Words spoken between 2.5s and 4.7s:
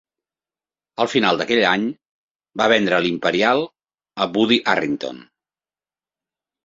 va vendre l'Imperial a Buddy